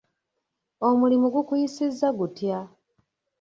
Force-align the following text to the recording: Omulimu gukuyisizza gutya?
Omulimu 0.87 1.27
gukuyisizza 1.35 2.07
gutya? 2.17 2.59